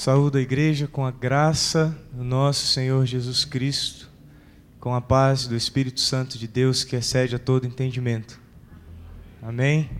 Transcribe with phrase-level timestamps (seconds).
[0.00, 4.08] Saúde a igreja com a graça do nosso Senhor Jesus Cristo,
[4.80, 8.40] com a paz do Espírito Santo de Deus que excede a todo entendimento.
[9.42, 9.90] Amém?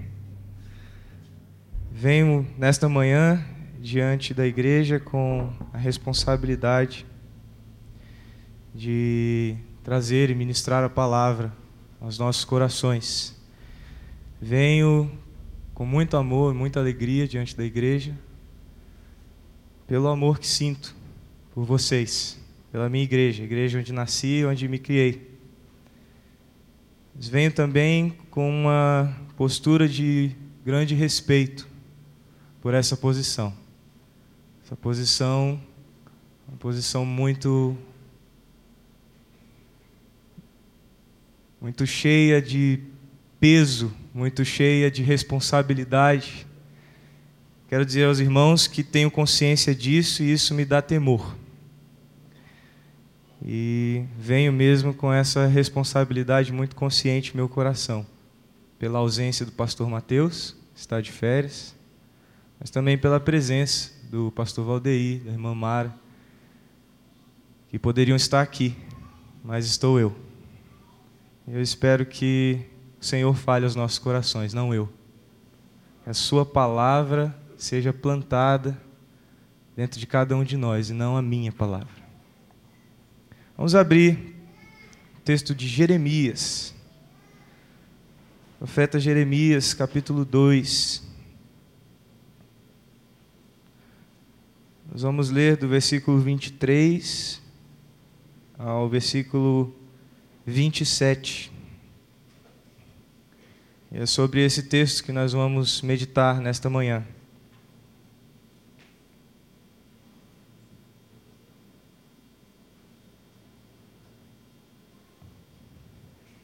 [1.93, 3.45] Venho nesta manhã
[3.79, 7.05] diante da igreja com a responsabilidade
[8.75, 9.55] de
[9.85, 11.53] trazer e ministrar a palavra
[12.01, 13.39] aos nossos corações.
[14.41, 15.13] Venho
[15.75, 18.17] com muito amor, muita alegria diante da igreja
[19.91, 20.95] pelo amor que sinto
[21.53, 22.39] por vocês,
[22.71, 25.37] pela minha igreja, igreja onde nasci, onde me criei.
[27.13, 30.31] Mas venho também com uma postura de
[30.65, 31.67] grande respeito
[32.61, 33.53] por essa posição.
[34.65, 35.61] Essa posição,
[36.47, 37.77] uma posição muito
[41.61, 42.79] muito cheia de
[43.41, 46.47] peso, muito cheia de responsabilidade
[47.71, 51.37] Quero dizer aos irmãos que tenho consciência disso e isso me dá temor.
[53.47, 58.05] E venho mesmo com essa responsabilidade muito consciente no meu coração,
[58.77, 61.73] pela ausência do pastor Mateus, está de férias,
[62.59, 65.95] mas também pela presença do pastor Valdeir, da irmã Mara,
[67.69, 68.77] que poderiam estar aqui,
[69.45, 70.13] mas estou eu.
[71.47, 72.63] Eu espero que
[73.01, 74.93] o Senhor fale aos nossos corações, não eu.
[76.03, 78.81] Que a Sua palavra seja plantada
[79.77, 82.01] dentro de cada um de nós e não a minha palavra.
[83.57, 84.35] Vamos abrir
[85.19, 86.75] o texto de Jeremias.
[88.59, 91.07] Profeta Jeremias, capítulo 2.
[94.91, 97.43] Nós vamos ler do versículo 23
[98.59, 99.75] ao versículo
[100.47, 101.53] 27.
[103.93, 107.07] E é sobre esse texto que nós vamos meditar nesta manhã.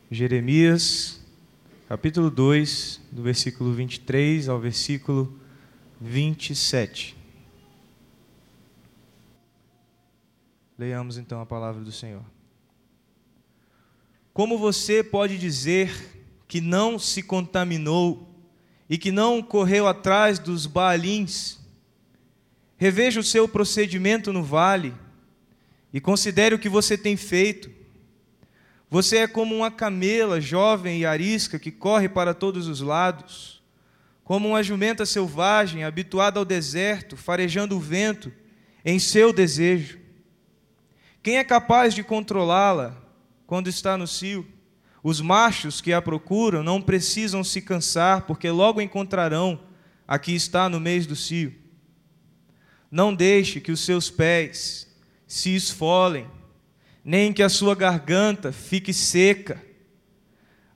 [0.09, 1.21] Jeremias,
[1.89, 5.37] capítulo 2, do versículo 23 ao versículo
[6.01, 7.17] 27.
[10.79, 12.23] Leiamos então a palavra do Senhor.
[14.33, 15.91] Como você pode dizer
[16.47, 18.33] que não se contaminou
[18.89, 21.59] e que não correu atrás dos baalins?
[22.77, 24.95] Reveja o seu procedimento no vale
[25.93, 27.75] e considere o que você tem feito
[28.89, 33.63] você é como uma camela jovem e arisca que corre para todos os lados,
[34.23, 38.33] como uma jumenta selvagem habituada ao deserto, farejando o vento
[38.85, 39.99] em seu desejo.
[41.23, 42.97] Quem é capaz de controlá-la
[43.47, 44.47] quando está no cio?
[45.03, 49.61] Os machos que a procuram não precisam se cansar, porque logo encontrarão
[50.07, 51.55] a que está no mês do cio.
[52.91, 54.89] Não deixe que os seus pés
[55.27, 56.29] se esfolem
[57.09, 59.63] nem que a sua garganta fique seca.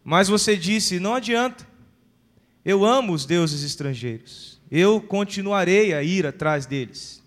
[0.05, 1.67] Mas você disse: não adianta,
[2.65, 7.21] eu amo os deuses estrangeiros, eu continuarei a ir atrás deles.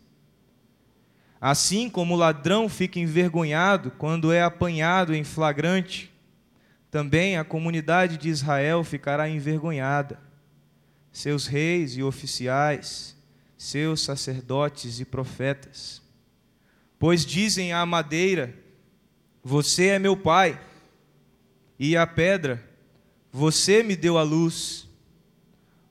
[1.42, 6.10] Assim como o ladrão fica envergonhado quando é apanhado em flagrante,
[6.90, 10.18] também a comunidade de Israel ficará envergonhada,
[11.12, 13.18] seus reis e oficiais,
[13.58, 16.02] seus sacerdotes e profetas.
[16.98, 18.63] Pois dizem à madeira:
[19.44, 20.60] você é meu pai.
[21.78, 22.64] E a pedra,
[23.32, 24.88] você me deu a luz.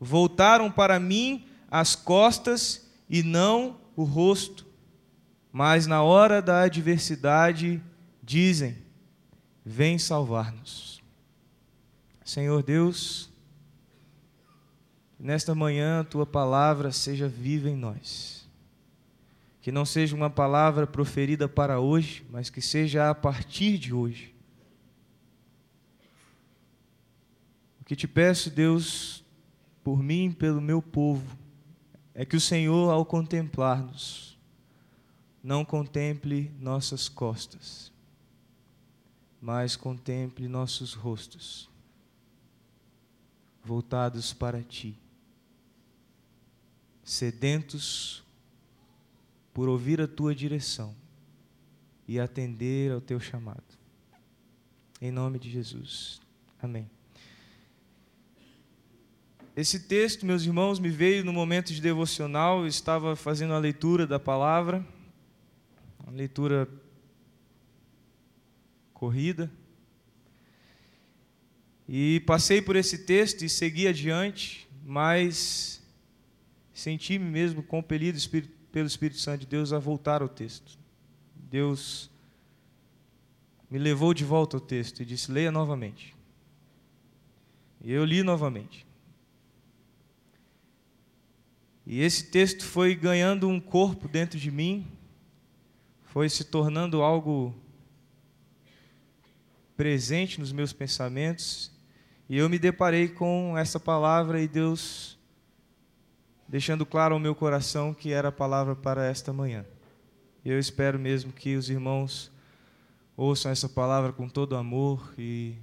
[0.00, 4.66] Voltaram para mim as costas e não o rosto.
[5.52, 7.82] Mas na hora da adversidade
[8.22, 8.78] dizem:
[9.64, 11.02] Vem salvar-nos.
[12.24, 13.28] Senhor Deus,
[15.20, 18.41] nesta manhã tua palavra seja viva em nós
[19.62, 24.34] que não seja uma palavra proferida para hoje, mas que seja a partir de hoje.
[27.81, 29.25] O que te peço, Deus,
[29.84, 31.39] por mim e pelo meu povo,
[32.12, 34.37] é que o Senhor, ao contemplar-nos,
[35.41, 37.93] não contemple nossas costas,
[39.41, 41.70] mas contemple nossos rostos,
[43.62, 44.99] voltados para Ti,
[47.05, 48.21] sedentos
[49.52, 50.94] por ouvir a tua direção
[52.06, 53.62] e atender ao teu chamado.
[55.00, 56.20] Em nome de Jesus.
[56.60, 56.88] Amém.
[59.54, 64.06] Esse texto, meus irmãos, me veio no momento de devocional, eu estava fazendo a leitura
[64.06, 64.87] da palavra,
[66.00, 66.66] uma leitura
[68.94, 69.50] corrida.
[71.87, 75.82] E passei por esse texto e segui adiante, mas
[76.72, 78.16] senti-me mesmo compelido
[78.72, 80.78] pelo Espírito Santo de Deus a voltar ao texto.
[81.36, 82.10] Deus
[83.70, 86.16] me levou de volta ao texto e disse: leia novamente.
[87.80, 88.86] E eu li novamente.
[91.86, 94.86] E esse texto foi ganhando um corpo dentro de mim,
[96.04, 97.54] foi se tornando algo
[99.76, 101.72] presente nos meus pensamentos,
[102.28, 105.19] e eu me deparei com essa palavra e Deus
[106.52, 109.64] deixando claro ao meu coração que era a palavra para esta manhã.
[110.44, 112.31] Eu espero mesmo que os irmãos
[113.16, 115.54] ouçam essa palavra com todo amor e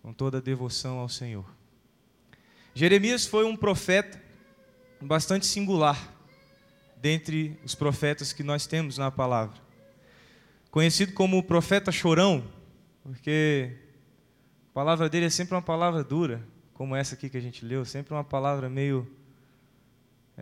[0.00, 1.44] com toda devoção ao Senhor.
[2.74, 4.18] Jeremias foi um profeta
[5.02, 6.16] bastante singular
[6.96, 9.60] dentre os profetas que nós temos na palavra.
[10.70, 12.42] Conhecido como o profeta chorão,
[13.02, 13.76] porque
[14.70, 16.42] a palavra dele é sempre uma palavra dura,
[16.72, 19.19] como essa aqui que a gente leu, sempre uma palavra meio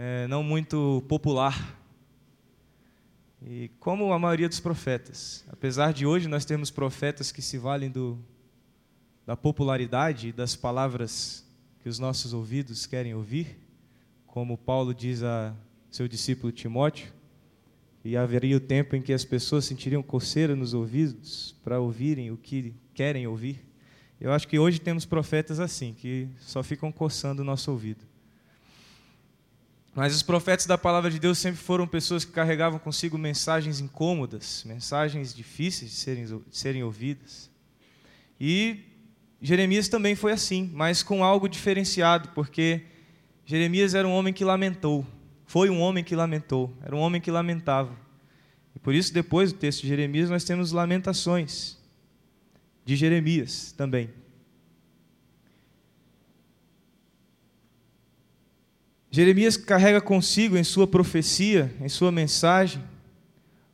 [0.01, 1.77] é, não muito popular.
[3.45, 7.91] E como a maioria dos profetas, apesar de hoje nós termos profetas que se valem
[7.91, 8.17] do,
[9.27, 11.45] da popularidade e das palavras
[11.81, 13.59] que os nossos ouvidos querem ouvir,
[14.25, 15.53] como Paulo diz a
[15.91, 17.13] seu discípulo Timóteo,
[18.05, 22.37] e haveria o tempo em que as pessoas sentiriam coceira nos ouvidos para ouvirem o
[22.37, 23.67] que querem ouvir.
[24.21, 28.08] Eu acho que hoje temos profetas assim, que só ficam coçando o nosso ouvido.
[29.99, 34.63] Mas os profetas da palavra de Deus sempre foram pessoas que carregavam consigo mensagens incômodas,
[34.65, 37.51] mensagens difíceis de serem, de serem ouvidas.
[38.41, 38.79] E
[39.43, 42.83] Jeremias também foi assim, mas com algo diferenciado, porque
[43.45, 45.05] Jeremias era um homem que lamentou.
[45.45, 46.73] Foi um homem que lamentou.
[46.81, 47.91] Era um homem que lamentava.
[48.77, 51.77] E por isso, depois do texto de Jeremias, nós temos lamentações
[52.85, 54.11] de Jeremias também.
[59.11, 62.83] Jeremias carrega consigo em sua profecia, em sua mensagem,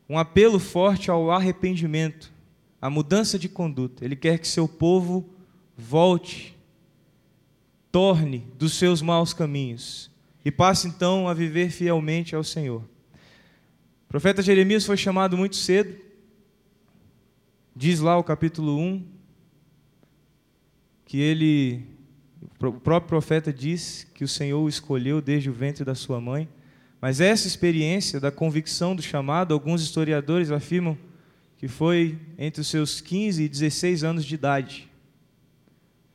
[0.09, 2.33] um apelo forte ao arrependimento,
[2.81, 4.05] à mudança de conduta.
[4.05, 5.29] Ele quer que seu povo
[5.77, 6.57] volte
[7.91, 10.11] torne dos seus maus caminhos
[10.45, 12.83] e passe então a viver fielmente ao Senhor.
[12.83, 15.97] O profeta Jeremias foi chamado muito cedo,
[17.75, 19.05] diz lá o capítulo 1,
[21.07, 21.83] que ele,
[22.69, 26.49] o próprio profeta diz que o Senhor o escolheu desde o ventre da sua mãe,
[27.01, 30.97] mas essa experiência da convicção do chamado, alguns historiadores afirmam
[31.57, 34.89] que foi entre os seus 15 e 16 anos de idade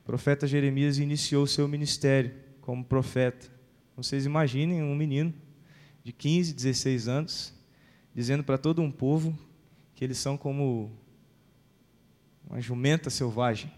[0.10, 3.48] profeta Jeremias iniciou seu ministério como profeta.
[3.96, 5.32] Vocês imaginem um menino
[6.04, 7.54] de 15, 16 anos
[8.12, 9.38] dizendo para todo um povo
[9.94, 10.92] que eles são como
[12.50, 13.72] uma jumenta selvagem.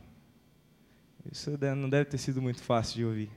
[1.30, 3.30] Isso não deve ter sido muito fácil de ouvir.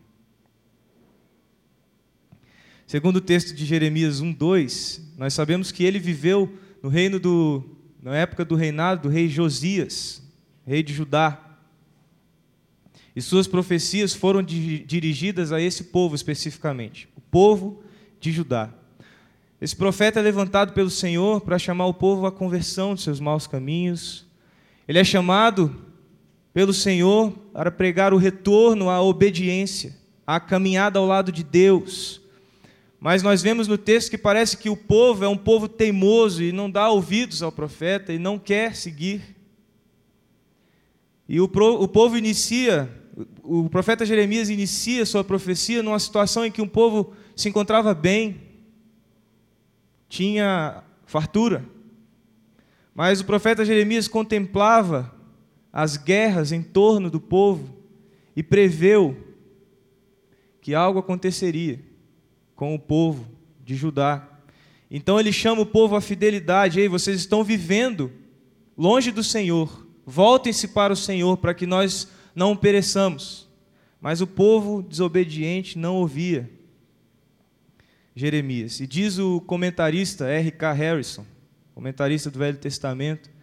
[2.87, 6.53] Segundo o texto de Jeremias 1:2, nós sabemos que ele viveu
[6.83, 7.65] no reino do
[8.03, 10.23] na época do reinado do rei Josias,
[10.67, 11.41] rei de Judá.
[13.17, 17.83] E suas profecias foram dirigidas a esse povo especificamente, o povo
[18.21, 18.71] de Judá.
[19.61, 23.47] Esse profeta é levantado pelo Senhor para chamar o povo à conversão de seus maus
[23.47, 24.27] caminhos.
[24.87, 25.75] Ele é chamado
[26.55, 32.23] pelo Senhor para pregar o retorno à obediência, à caminhada ao lado de Deus.
[33.01, 36.53] Mas nós vemos no texto que parece que o povo é um povo teimoso e
[36.53, 39.37] não dá ouvidos ao profeta e não quer seguir.
[41.29, 42.89] E o, povo inicia
[43.43, 48.41] o profeta Jeremias inicia sua profecia numa situação em que um povo se encontrava bem,
[50.09, 51.65] tinha fartura.
[52.95, 55.14] Mas o profeta Jeremias contemplava
[55.77, 57.69] as guerras em torno do povo
[58.37, 59.17] e preveu
[60.61, 61.81] que algo aconteceria
[62.55, 63.27] com o povo
[63.65, 64.29] de Judá.
[64.89, 66.79] Então ele chama o povo à fidelidade.
[66.79, 68.13] Ei, vocês estão vivendo
[68.79, 69.85] longe do Senhor.
[70.07, 73.49] Voltem-se para o Senhor para que nós não pereçamos.
[74.01, 76.49] Mas o povo desobediente não ouvia
[78.15, 78.79] Jeremias.
[78.79, 80.73] E diz o comentarista R.K.
[80.73, 81.27] Harrison,
[81.75, 83.34] comentarista do Velho Testamento,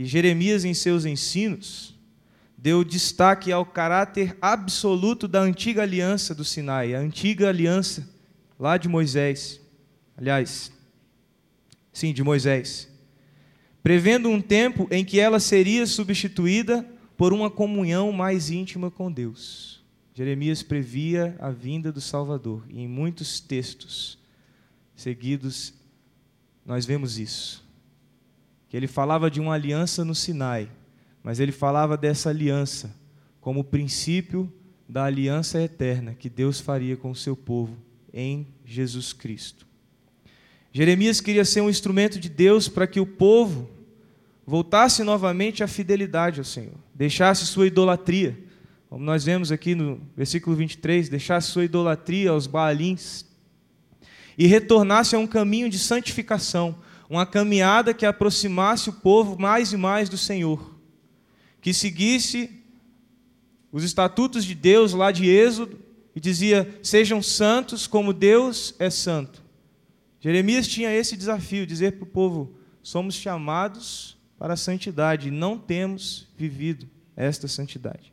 [0.00, 1.94] que Jeremias, em seus ensinos,
[2.56, 8.08] deu destaque ao caráter absoluto da antiga aliança do Sinai, a antiga aliança
[8.58, 9.60] lá de Moisés.
[10.16, 10.72] Aliás,
[11.92, 12.88] sim, de Moisés.
[13.82, 16.82] Prevendo um tempo em que ela seria substituída
[17.14, 19.84] por uma comunhão mais íntima com Deus.
[20.14, 24.16] Jeremias previa a vinda do Salvador, e em muitos textos
[24.96, 25.74] seguidos
[26.64, 27.68] nós vemos isso.
[28.70, 30.70] Que ele falava de uma aliança no Sinai,
[31.22, 32.98] mas ele falava dessa aliança
[33.38, 34.50] como princípio
[34.88, 37.76] da aliança eterna que Deus faria com o seu povo
[38.12, 39.66] em Jesus Cristo.
[40.72, 43.68] Jeremias queria ser um instrumento de Deus para que o povo
[44.46, 48.38] voltasse novamente à fidelidade ao Senhor, deixasse sua idolatria,
[48.88, 53.24] como nós vemos aqui no versículo 23, deixasse sua idolatria aos Baalins
[54.36, 56.76] e retornasse a um caminho de santificação,
[57.10, 60.78] uma caminhada que aproximasse o povo mais e mais do Senhor,
[61.60, 62.62] que seguisse
[63.72, 65.80] os estatutos de Deus lá de Êxodo
[66.14, 69.42] e dizia: Sejam santos como Deus é santo.
[70.20, 75.58] Jeremias tinha esse desafio, dizer para o povo: somos chamados para a santidade e não
[75.58, 78.12] temos vivido esta santidade.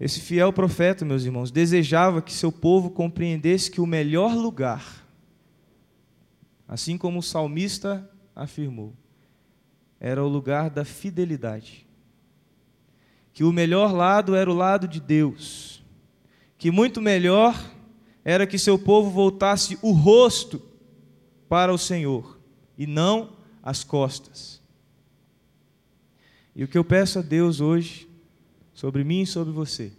[0.00, 5.07] Esse fiel profeta, meus irmãos, desejava que seu povo compreendesse que o melhor lugar,
[6.68, 8.94] assim como o salmista afirmou,
[9.98, 11.86] era o lugar da fidelidade.
[13.32, 15.82] Que o melhor lado era o lado de Deus.
[16.58, 17.58] Que muito melhor
[18.24, 20.60] era que seu povo voltasse o rosto
[21.48, 22.38] para o Senhor
[22.76, 23.32] e não
[23.62, 24.60] as costas.
[26.54, 28.08] E o que eu peço a Deus hoje
[28.74, 29.92] sobre mim e sobre você.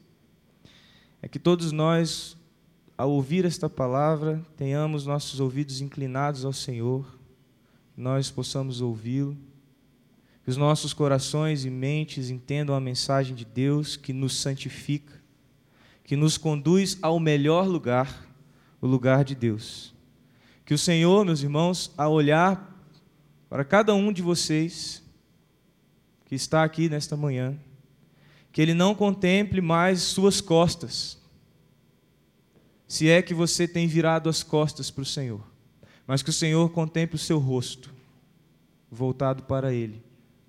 [1.21, 2.37] É que todos nós,
[2.99, 7.17] ao ouvir esta palavra, tenhamos nossos ouvidos inclinados ao Senhor,
[7.95, 9.37] nós possamos ouvi-lo,
[10.43, 15.13] que os nossos corações e mentes entendam a mensagem de Deus que nos santifica,
[16.03, 18.27] que nos conduz ao melhor lugar,
[18.81, 19.95] o lugar de Deus.
[20.65, 22.83] Que o Senhor, meus irmãos, a olhar
[23.49, 25.01] para cada um de vocês
[26.25, 27.57] que está aqui nesta manhã,
[28.51, 31.18] que ele não contemple mais suas costas,
[32.89, 35.43] se é que você tem virado as costas para o Senhor,
[36.07, 37.93] mas que o Senhor contemple o seu rosto,
[38.89, 40.01] voltado para Ele,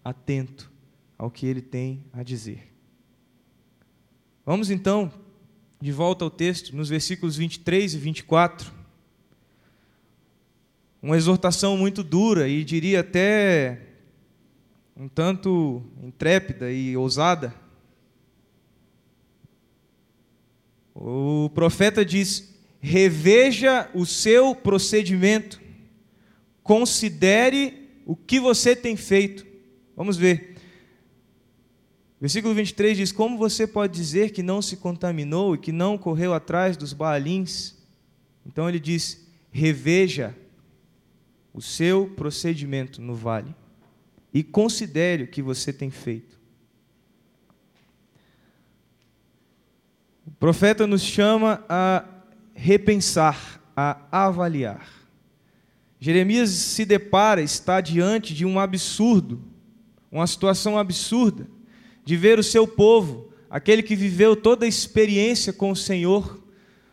[0.03, 0.73] atento
[1.19, 2.73] ao que Ele tem a dizer.
[4.45, 5.13] Vamos então
[5.79, 8.73] de volta ao texto, nos versículos 23 e 24.
[11.03, 13.83] Uma exortação muito dura e diria até
[14.97, 17.55] um tanto intrépida e ousada
[21.01, 25.59] O profeta diz: reveja o seu procedimento,
[26.63, 29.47] considere o que você tem feito.
[29.97, 30.57] Vamos ver.
[32.21, 36.35] Versículo 23 diz: Como você pode dizer que não se contaminou e que não correu
[36.35, 37.77] atrás dos Baalins?
[38.45, 40.37] Então ele diz: reveja
[41.55, 43.55] o seu procedimento no vale
[44.35, 46.40] e considere o que você tem feito.
[50.41, 52.03] Profeta nos chama a
[52.55, 54.89] repensar, a avaliar.
[56.01, 59.45] Jeremias se depara, está diante de um absurdo,
[60.11, 61.47] uma situação absurda,
[62.03, 66.43] de ver o seu povo, aquele que viveu toda a experiência com o Senhor,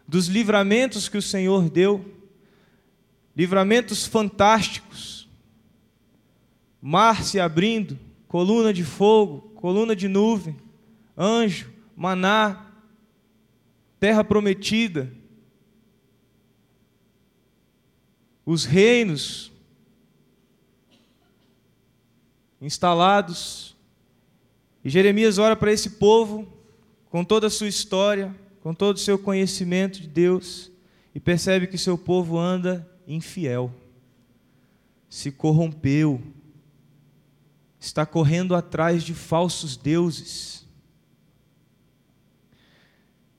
[0.06, 2.04] dos livramentos que o Senhor deu,
[3.34, 5.30] livramentos fantásticos,
[6.82, 10.58] mar se abrindo, coluna de fogo, coluna de nuvem,
[11.18, 12.66] anjo, maná,
[14.00, 15.12] terra prometida,
[18.46, 19.51] os reinos
[22.62, 23.75] instalados.
[24.84, 26.48] E Jeremias ora para esse povo
[27.10, 30.72] com toda a sua história, com todo o seu conhecimento de Deus,
[31.13, 33.74] e percebe que seu povo anda infiel,
[35.10, 36.22] se corrompeu,
[37.80, 40.66] está correndo atrás de falsos deuses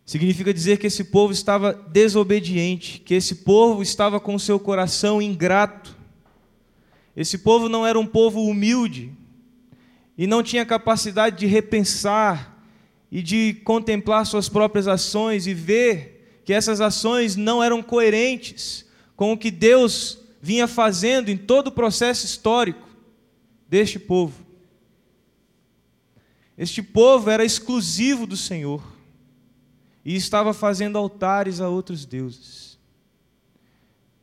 [0.08, 5.94] Significa dizer que esse povo estava desobediente, que esse povo estava com seu coração ingrato.
[7.14, 9.12] Esse povo não era um povo humilde
[10.16, 12.58] e não tinha capacidade de repensar
[13.12, 19.34] e de contemplar suas próprias ações e ver que essas ações não eram coerentes com
[19.34, 22.88] o que Deus vinha fazendo em todo o processo histórico
[23.68, 24.42] deste povo.
[26.56, 28.96] Este povo era exclusivo do Senhor
[30.08, 32.78] e estava fazendo altares a outros deuses.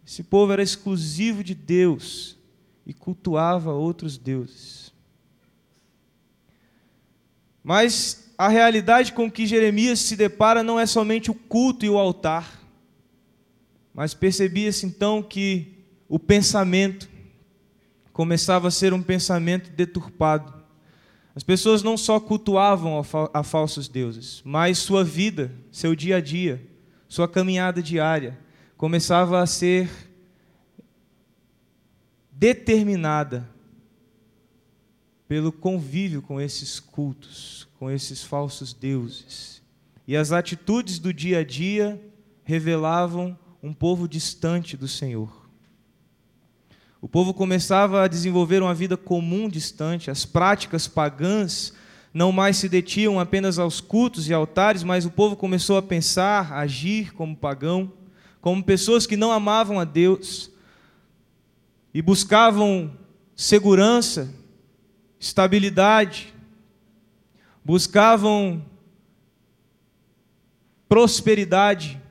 [0.03, 2.35] Esse povo era exclusivo de Deus
[2.87, 4.91] e cultuava outros deuses.
[7.63, 11.99] Mas a realidade com que Jeremias se depara não é somente o culto e o
[11.99, 12.59] altar,
[13.93, 17.07] mas percebia-se então que o pensamento
[18.11, 20.51] começava a ser um pensamento deturpado.
[21.35, 26.65] As pessoas não só cultuavam a falsos deuses, mas sua vida, seu dia a dia,
[27.09, 28.39] sua caminhada diária
[28.77, 29.89] começava a ser
[32.31, 33.49] determinada
[35.27, 39.61] pelo convívio com esses cultos, com esses falsos deuses.
[40.07, 42.01] E as atitudes do dia a dia
[42.43, 45.44] revelavam um povo distante do Senhor.
[47.05, 51.71] O povo começava a desenvolver uma vida comum distante, as práticas pagãs
[52.11, 56.51] não mais se detinham apenas aos cultos e altares, mas o povo começou a pensar,
[56.51, 57.93] a agir como pagão,
[58.41, 60.49] como pessoas que não amavam a Deus
[61.93, 62.91] e buscavam
[63.35, 64.33] segurança,
[65.19, 66.33] estabilidade,
[67.63, 68.65] buscavam
[70.89, 72.01] prosperidade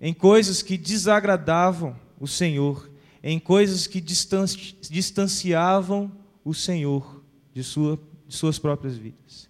[0.00, 2.93] em coisas que desagradavam o Senhor,
[3.26, 6.12] em coisas que distanciavam
[6.44, 9.48] o Senhor de, sua, de suas próprias vidas.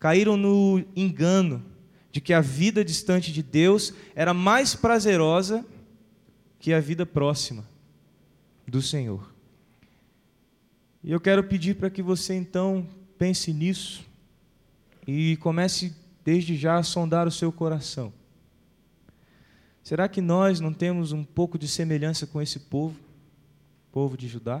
[0.00, 1.64] Caíram no engano
[2.10, 5.64] de que a vida distante de Deus era mais prazerosa
[6.58, 7.64] que a vida próxima
[8.66, 9.32] do Senhor.
[11.04, 12.84] E eu quero pedir para que você então
[13.16, 14.04] pense nisso
[15.06, 15.94] e comece
[16.24, 18.12] desde já a sondar o seu coração.
[19.84, 23.03] Será que nós não temos um pouco de semelhança com esse povo,
[23.94, 24.60] povo de Judá?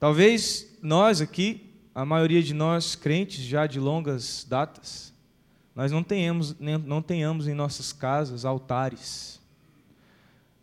[0.00, 5.14] Talvez nós aqui, a maioria de nós crentes já de longas datas,
[5.72, 9.40] nós não tenhamos, não tenhamos em nossas casas altares.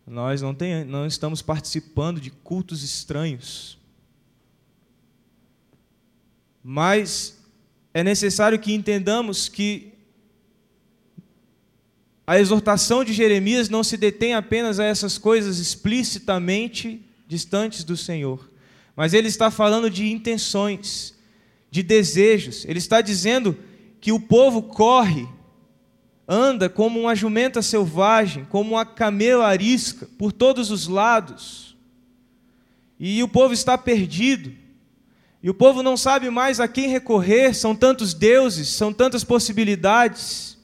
[0.06, 3.78] Nós não, tem, não estamos participando de cultos estranhos.
[6.62, 7.42] Mas
[7.94, 9.94] é necessário que entendamos que
[12.28, 18.50] a exortação de Jeremias não se detém apenas a essas coisas explicitamente distantes do Senhor,
[18.94, 21.14] mas ele está falando de intenções,
[21.70, 22.66] de desejos.
[22.66, 23.56] Ele está dizendo
[23.98, 25.26] que o povo corre,
[26.28, 31.78] anda como uma jumenta selvagem, como uma camela arisca, por todos os lados.
[33.00, 34.52] E o povo está perdido.
[35.42, 40.57] E o povo não sabe mais a quem recorrer, são tantos deuses, são tantas possibilidades.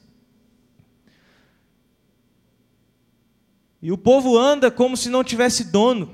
[3.85, 6.09] E o povo anda como se não tivesse dono,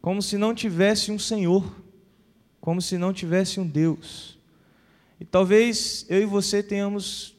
[0.00, 1.82] como se não tivesse um Senhor,
[2.60, 4.38] como se não tivesse um Deus.
[5.18, 7.34] E talvez eu e você tenhamos,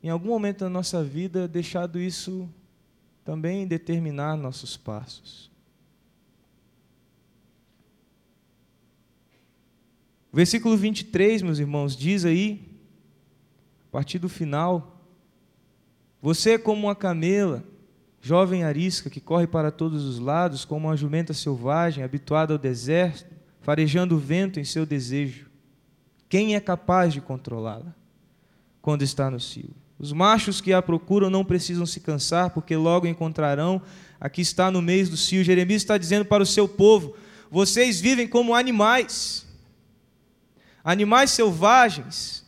[0.00, 2.48] em algum momento da nossa vida, deixado isso
[3.24, 5.50] também determinar nossos passos.
[10.32, 12.64] O versículo 23, meus irmãos, diz aí,
[13.88, 14.93] a partir do final,
[16.24, 17.62] você é como uma camela,
[18.18, 23.26] jovem arisca, que corre para todos os lados, como uma jumenta selvagem, habituada ao deserto,
[23.60, 25.50] farejando o vento em seu desejo.
[26.26, 27.94] Quem é capaz de controlá-la
[28.80, 29.68] quando está no cio?
[29.98, 33.82] Os machos que a procuram não precisam se cansar, porque logo encontrarão.
[34.18, 35.44] Aqui está no mês do cio.
[35.44, 37.14] Jeremias está dizendo para o seu povo:
[37.50, 39.44] vocês vivem como animais
[40.82, 42.44] animais selvagens,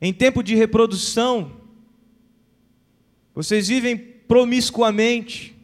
[0.00, 1.65] em tempo de reprodução,
[3.36, 5.54] vocês vivem promiscuamente,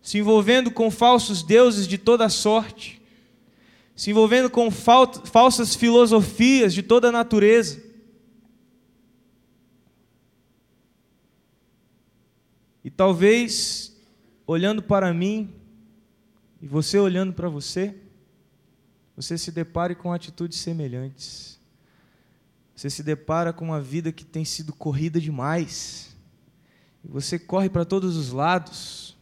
[0.00, 3.02] se envolvendo com falsos deuses de toda sorte,
[3.94, 7.84] se envolvendo com falsas filosofias de toda natureza.
[12.82, 13.94] E talvez,
[14.46, 15.52] olhando para mim,
[16.62, 17.94] e você olhando para você,
[19.14, 21.60] você se depare com atitudes semelhantes.
[22.74, 26.15] Você se depara com uma vida que tem sido corrida demais.
[27.06, 29.16] E você corre para todos os lados.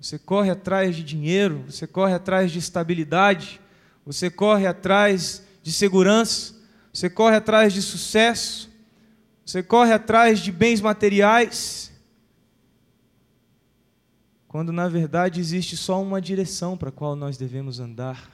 [0.00, 3.60] Você corre atrás de dinheiro, você corre atrás de estabilidade,
[4.04, 6.56] você corre atrás de segurança,
[6.92, 8.68] você corre atrás de sucesso,
[9.46, 11.92] você corre atrás de bens materiais.
[14.48, 18.28] Quando na verdade existe só uma direção para a qual nós devemos andar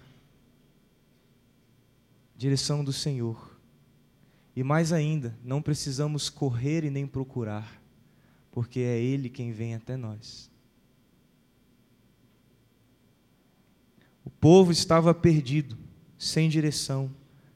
[2.35, 3.59] direção do Senhor.
[4.57, 7.78] E mais ainda, não precisamos correr e nem procurar,
[8.51, 10.51] porque é Ele quem vem até nós.
[14.25, 15.77] O povo estava perdido,
[16.17, 17.11] sem direção,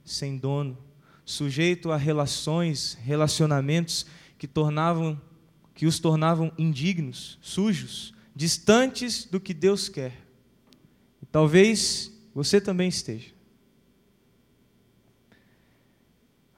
[0.05, 0.77] sem dono,
[1.25, 4.07] sujeito a relações, relacionamentos
[4.39, 5.21] que tornavam
[5.75, 10.13] que os tornavam indignos, sujos, distantes do que Deus quer.
[11.23, 13.31] E talvez você também esteja.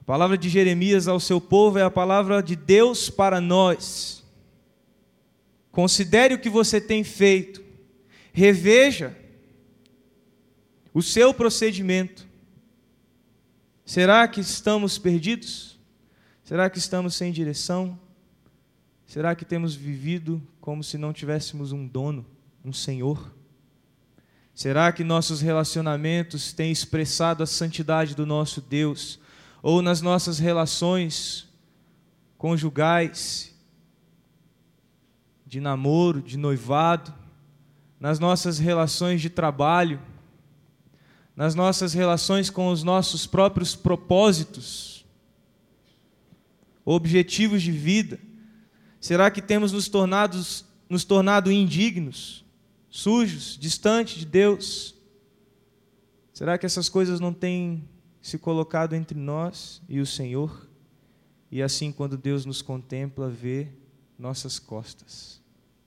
[0.00, 4.23] A palavra de Jeremias ao seu povo é a palavra de Deus para nós.
[5.74, 7.62] Considere o que você tem feito,
[8.32, 9.14] reveja
[10.94, 12.26] o seu procedimento.
[13.84, 15.78] Será que estamos perdidos?
[16.44, 17.98] Será que estamos sem direção?
[19.04, 22.24] Será que temos vivido como se não tivéssemos um dono,
[22.64, 23.34] um Senhor?
[24.54, 29.18] Será que nossos relacionamentos têm expressado a santidade do nosso Deus?
[29.64, 31.48] ou nas nossas relações
[32.36, 33.53] conjugais,
[35.54, 37.14] de namoro, de noivado,
[38.00, 40.02] nas nossas relações de trabalho,
[41.36, 45.06] nas nossas relações com os nossos próprios propósitos,
[46.84, 48.18] objetivos de vida?
[49.00, 49.88] Será que temos nos,
[50.88, 52.44] nos tornado indignos,
[52.90, 54.96] sujos, distantes de Deus?
[56.32, 57.88] Será que essas coisas não têm
[58.20, 60.68] se colocado entre nós e o Senhor?
[61.48, 63.68] E assim, quando Deus nos contempla, vê
[64.18, 65.43] nossas costas,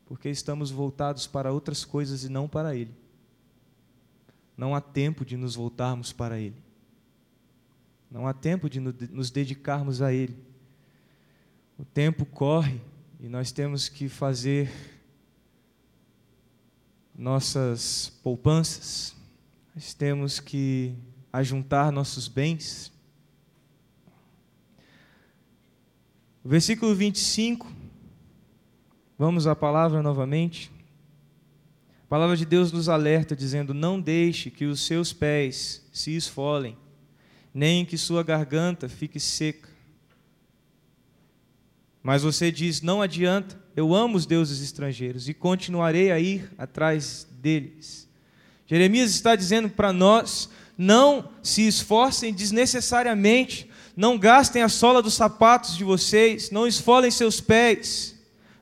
[0.08, 2.96] porque estamos voltados para outras coisas e não para Ele.
[4.56, 6.56] Não há tempo de nos voltarmos para Ele.
[8.10, 10.36] Não há tempo de nos dedicarmos a Ele.
[11.78, 12.82] O tempo corre
[13.20, 14.72] e nós temos que fazer
[17.14, 19.16] nossas poupanças,
[19.76, 20.96] nós temos que
[21.34, 22.92] ajuntar nossos bens.
[26.44, 27.77] O versículo 25,
[29.18, 30.72] vamos à palavra novamente.
[32.06, 36.78] A palavra de Deus nos alerta, dizendo: Não deixe que os seus pés se esfolem,
[37.54, 39.70] nem que sua garganta fique seca.
[42.02, 47.28] Mas você diz: Não adianta, eu amo os deuses estrangeiros e continuarei a ir atrás
[47.42, 48.08] deles.
[48.66, 55.76] Jeremias está dizendo para nós: não se esforcem desnecessariamente, não gastem a sola dos sapatos
[55.76, 58.17] de vocês, não esfolem seus pés,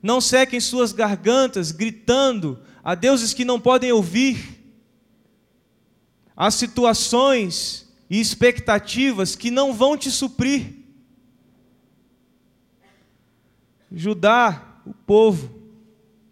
[0.05, 4.63] não sequem suas gargantas gritando a deuses que não podem ouvir,
[6.37, 10.75] a situações e expectativas que não vão te suprir.
[13.91, 15.59] Judá, o povo,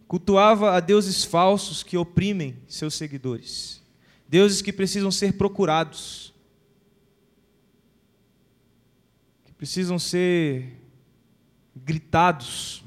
[0.08, 3.82] cultuava a deuses falsos que oprimem seus seguidores,
[4.30, 6.32] deuses que precisam ser procurados,
[9.46, 10.80] que precisam ser
[11.76, 12.83] gritados,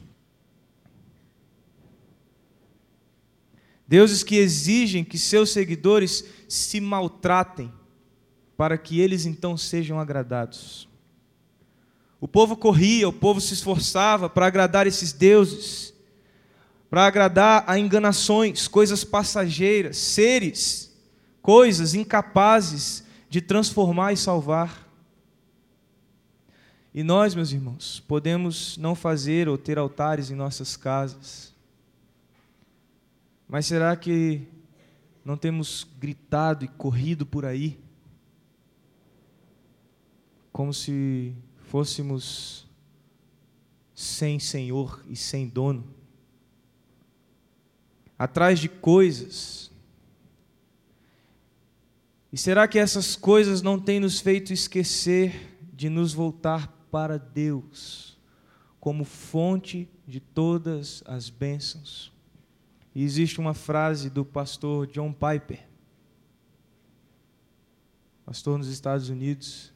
[3.87, 7.73] deuses que exigem que seus seguidores se maltratem
[8.57, 10.89] para que eles então sejam agradados.
[12.21, 15.93] O povo corria, o povo se esforçava para agradar esses deuses,
[16.89, 20.97] para agradar a enganações, coisas passageiras, seres,
[21.43, 24.87] coisas incapazes de transformar e salvar.
[26.95, 31.53] E nós, meus irmãos, podemos não fazer ou ter altares em nossas casas,
[33.49, 34.49] mas será que
[35.25, 37.79] não temos gritado e corrido por aí,
[40.53, 41.35] como se
[41.67, 42.67] fôssemos
[43.95, 45.85] sem Senhor e sem dono,
[48.19, 49.71] atrás de coisas.
[52.33, 58.19] E será que essas coisas não têm nos feito esquecer de nos voltar para Deus
[58.79, 62.16] como fonte de todas as bênçãos?
[62.97, 65.69] E existe uma frase do pastor John Piper,
[68.25, 69.71] pastor nos Estados Unidos,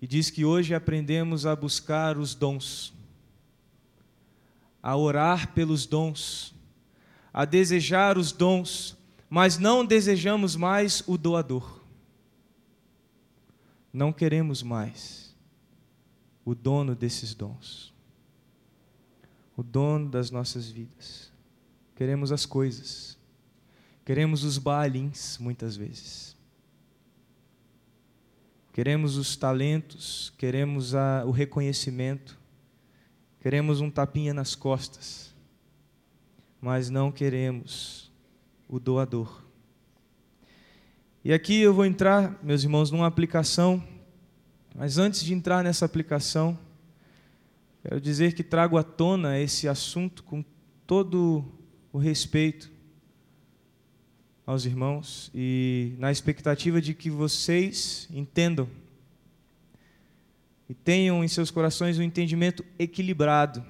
[0.00, 2.94] e diz que hoje aprendemos a buscar os dons,
[4.80, 6.54] a orar pelos dons,
[7.32, 8.96] a desejar os dons,
[9.28, 11.82] mas não desejamos mais o doador.
[13.92, 15.34] Não queremos mais
[16.44, 17.92] o dono desses dons,
[19.56, 21.33] o dono das nossas vidas.
[21.94, 23.16] Queremos as coisas,
[24.04, 26.36] queremos os baalins, muitas vezes.
[28.72, 32.36] Queremos os talentos, queremos a, o reconhecimento,
[33.40, 35.32] queremos um tapinha nas costas,
[36.60, 38.10] mas não queremos
[38.68, 39.44] o doador.
[41.24, 43.82] E aqui eu vou entrar, meus irmãos, numa aplicação,
[44.74, 46.58] mas antes de entrar nessa aplicação,
[47.80, 50.44] quero dizer que trago à tona esse assunto com
[50.84, 51.44] todo
[51.94, 52.72] o respeito
[54.44, 58.68] aos irmãos e na expectativa de que vocês entendam
[60.68, 63.64] e tenham em seus corações um entendimento equilibrado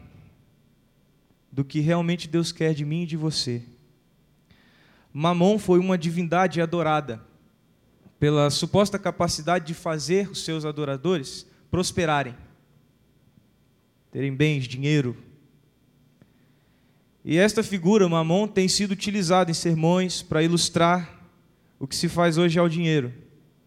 [1.52, 3.62] do que realmente Deus quer de mim e de você.
[5.12, 7.22] Mamon foi uma divindade adorada
[8.18, 12.34] pela suposta capacidade de fazer os seus adoradores prosperarem,
[14.10, 15.14] terem bens, dinheiro,
[17.24, 21.26] e esta figura, Mamon, tem sido utilizada em sermões para ilustrar
[21.78, 23.14] o que se faz hoje ao dinheiro,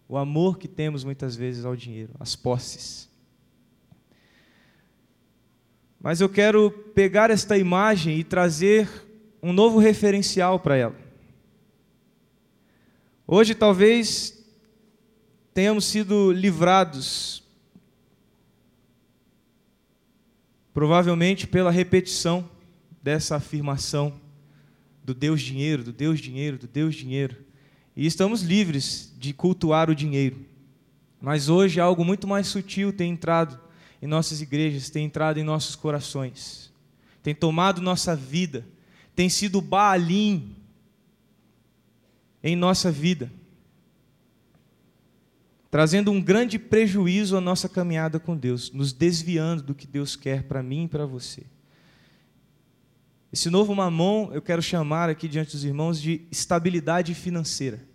[0.08, 3.10] o amor que temos muitas vezes ao dinheiro, as posses.
[6.00, 8.88] Mas eu quero pegar esta imagem e trazer
[9.42, 10.96] um novo referencial para ela.
[13.26, 14.38] Hoje talvez
[15.52, 17.42] tenhamos sido livrados,
[20.72, 22.48] provavelmente pela repetição
[23.08, 24.20] dessa afirmação
[25.02, 27.38] do Deus dinheiro, do Deus dinheiro, do Deus dinheiro.
[27.96, 30.44] E estamos livres de cultuar o dinheiro.
[31.18, 33.58] Mas hoje algo muito mais sutil tem entrado
[34.02, 36.70] em nossas igrejas, tem entrado em nossos corações,
[37.22, 38.66] tem tomado nossa vida,
[39.16, 40.54] tem sido Baalim
[42.42, 43.32] em nossa vida,
[45.70, 50.42] trazendo um grande prejuízo à nossa caminhada com Deus, nos desviando do que Deus quer
[50.42, 51.46] para mim e para você.
[53.32, 57.86] Esse novo mamão eu quero chamar aqui diante dos irmãos de estabilidade financeira.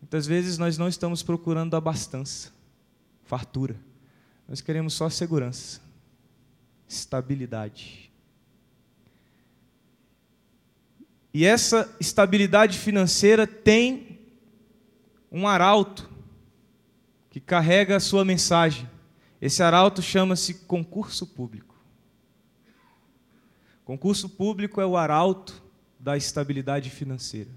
[0.00, 2.52] Muitas vezes nós não estamos procurando abastança,
[3.24, 3.76] fartura.
[4.48, 5.80] Nós queremos só segurança,
[6.88, 8.10] estabilidade.
[11.32, 14.18] E essa estabilidade financeira tem
[15.30, 16.10] um arauto
[17.30, 18.88] que carrega a sua mensagem.
[19.40, 21.69] Esse arauto chama-se concurso público.
[23.90, 25.60] Concurso público é o arauto
[25.98, 27.50] da estabilidade financeira.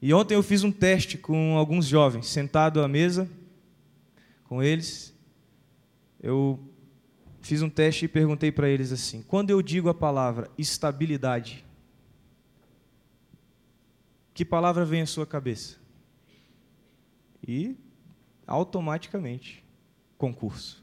[0.00, 3.28] E ontem eu fiz um teste com alguns jovens, sentado à mesa
[4.44, 5.14] com eles.
[6.18, 6.58] Eu
[7.42, 11.62] fiz um teste e perguntei para eles assim: quando eu digo a palavra estabilidade,
[14.32, 15.76] que palavra vem à sua cabeça?
[17.46, 17.76] E
[18.46, 19.62] automaticamente,
[20.16, 20.82] concurso.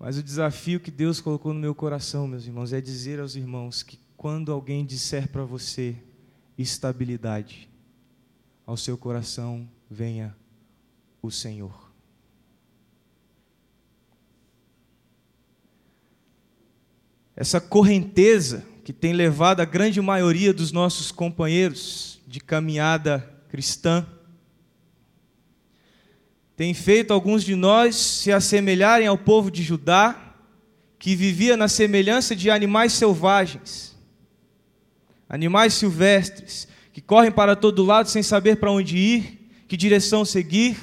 [0.00, 3.82] Mas o desafio que Deus colocou no meu coração, meus irmãos, é dizer aos irmãos
[3.82, 5.94] que quando alguém disser para você
[6.56, 7.68] estabilidade,
[8.66, 10.34] ao seu coração venha
[11.20, 11.92] o Senhor.
[17.36, 23.18] Essa correnteza que tem levado a grande maioria dos nossos companheiros de caminhada
[23.50, 24.06] cristã,
[26.60, 30.34] tem feito alguns de nós se assemelharem ao povo de Judá,
[30.98, 33.96] que vivia na semelhança de animais selvagens,
[35.26, 40.76] animais silvestres, que correm para todo lado sem saber para onde ir, que direção seguir.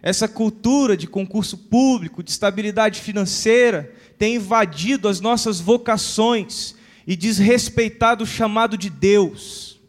[0.00, 8.22] Essa cultura de concurso público, de estabilidade financeira, tem invadido as nossas vocações e desrespeitado
[8.22, 9.80] o chamado de Deus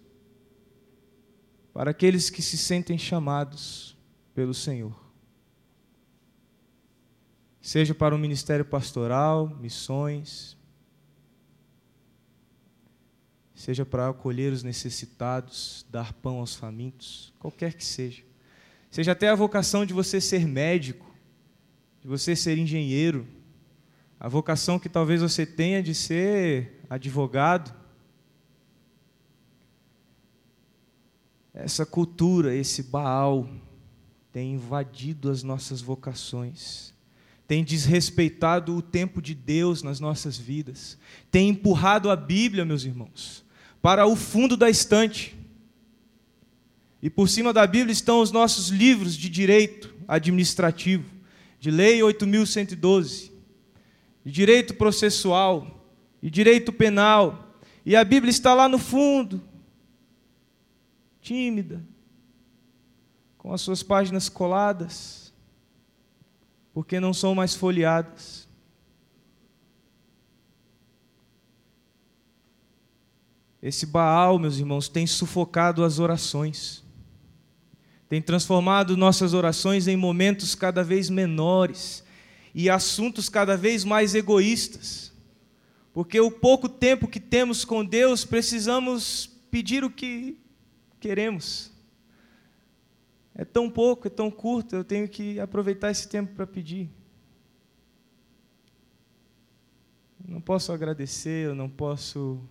[1.71, 3.95] para aqueles que se sentem chamados
[4.33, 5.08] pelo Senhor
[7.69, 10.57] seja para o ministério pastoral, missões,
[13.53, 18.23] seja para acolher os necessitados, dar pão aos famintos, qualquer que seja.
[18.89, 21.13] Seja até a vocação de você ser médico,
[22.01, 23.27] de você ser engenheiro,
[24.19, 27.71] a vocação que talvez você tenha de ser advogado.
[31.53, 33.47] Essa cultura, esse Baal,
[34.31, 36.97] tem invadido as nossas vocações
[37.49, 40.99] tem desrespeitado o tempo de Deus nas nossas vidas,
[41.31, 43.43] tem empurrado a Bíblia, meus irmãos,
[43.81, 45.35] para o fundo da estante.
[47.01, 51.09] E por cima da Bíblia estão os nossos livros de direito administrativo,
[51.59, 53.31] de Lei 8112,
[54.23, 55.89] de direito processual,
[56.21, 59.41] de direito penal, e a Bíblia está lá no fundo,
[61.19, 61.83] tímida,
[63.39, 65.28] com as suas páginas coladas
[66.73, 68.47] porque não são mais folheadas.
[73.61, 76.83] Esse Baal, meus irmãos, tem sufocado as orações,
[78.07, 82.03] tem transformado nossas orações em momentos cada vez menores
[82.55, 85.11] e assuntos cada vez mais egoístas,
[85.93, 90.37] porque o pouco tempo que temos com Deus, precisamos pedir o que
[90.99, 91.71] queremos.
[93.39, 96.89] É tão pouco, é tão curto, eu tenho que aproveitar esse tempo para pedir.
[100.27, 102.41] Não posso agradecer, eu não posso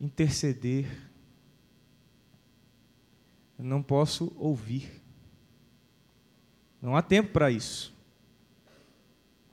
[0.00, 0.86] interceder,
[3.58, 5.02] eu não posso ouvir.
[6.80, 7.94] Não há tempo para isso.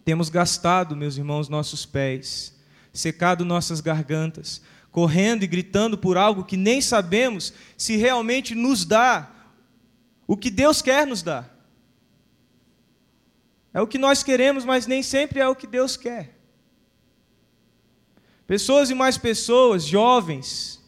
[0.05, 2.57] Temos gastado, meus irmãos, nossos pés,
[2.93, 4.61] secado nossas gargantas,
[4.91, 9.31] correndo e gritando por algo que nem sabemos se realmente nos dá
[10.27, 11.55] o que Deus quer nos dar.
[13.73, 16.37] É o que nós queremos, mas nem sempre é o que Deus quer.
[18.47, 20.83] Pessoas e mais pessoas, jovens,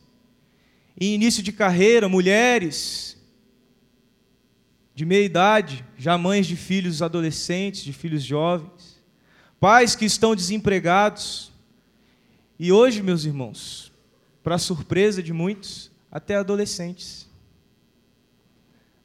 [0.99, 3.17] em início de carreira, mulheres,
[4.95, 9.01] de meia idade, já mães de filhos adolescentes, de filhos jovens,
[9.59, 11.51] pais que estão desempregados.
[12.59, 13.90] E hoje, meus irmãos,
[14.43, 17.29] para surpresa de muitos, até adolescentes.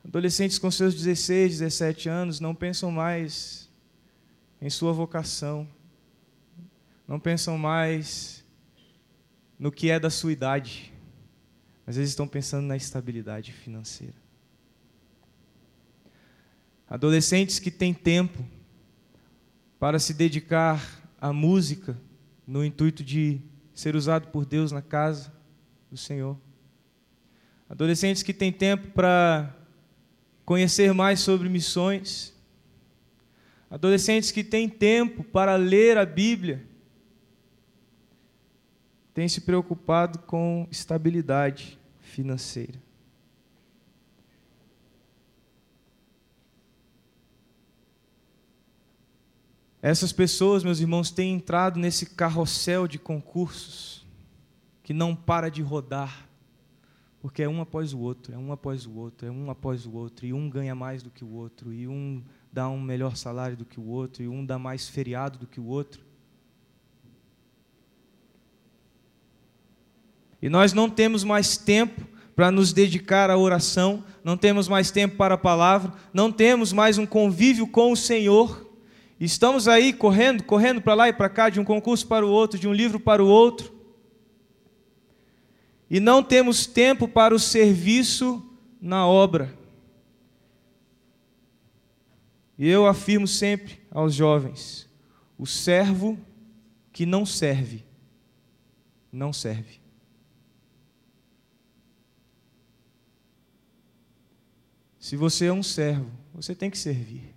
[0.05, 3.69] Adolescentes com seus 16, 17 anos não pensam mais
[4.61, 5.69] em sua vocação,
[7.07, 8.45] não pensam mais
[9.59, 10.93] no que é da sua idade,
[11.85, 14.15] mas eles estão pensando na estabilidade financeira.
[16.89, 18.45] Adolescentes que têm tempo
[19.79, 21.99] para se dedicar à música
[22.47, 23.41] no intuito de
[23.77, 25.31] ser usado por Deus na casa
[25.91, 26.37] do Senhor.
[27.69, 29.55] Adolescentes que têm tempo para
[30.47, 32.35] conhecer mais sobre missões.
[33.71, 36.65] Adolescentes que têm tempo para ler a Bíblia.
[39.13, 42.86] Têm se preocupado com estabilidade financeira.
[49.87, 54.05] Essas pessoas, meus irmãos, têm entrado nesse carrossel de concursos
[54.83, 56.27] que não para de rodar,
[57.21, 59.93] porque é um após o outro, é um após o outro, é um após o
[59.93, 62.21] outro, e um ganha mais do que o outro, e um
[62.53, 65.61] dá um melhor salário do que o outro, e um dá mais feriado do que
[65.61, 66.05] o outro.
[70.43, 75.17] E nós não temos mais tempo para nos dedicar à oração, não temos mais tempo
[75.17, 78.66] para a palavra, não temos mais um convívio com o Senhor
[79.19, 82.59] Estamos aí correndo, correndo para lá e para cá, de um concurso para o outro,
[82.59, 83.75] de um livro para o outro.
[85.89, 88.45] E não temos tempo para o serviço
[88.81, 89.57] na obra.
[92.59, 94.87] E eu afirmo sempre aos jovens:
[95.39, 96.19] o servo
[96.93, 97.85] que não serve,
[99.11, 99.81] não serve.
[104.99, 107.36] Se você é um servo, você tem que servir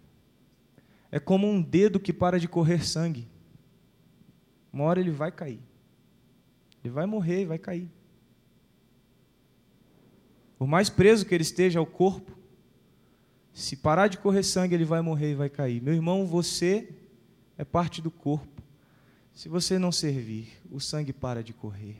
[1.12, 3.28] é como um dedo que para de correr sangue.
[4.72, 5.60] Uma hora ele vai cair.
[6.84, 7.90] Ele vai morrer, vai cair.
[10.58, 12.38] Por mais preso que ele esteja ao corpo,
[13.54, 15.82] se parar de correr sangue, ele vai morrer e vai cair.
[15.82, 16.90] Meu irmão, você
[17.58, 18.62] é parte do corpo.
[19.34, 21.98] Se você não servir, o sangue para de correr.